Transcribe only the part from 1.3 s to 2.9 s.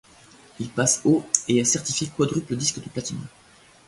et est certifié quadruple disque de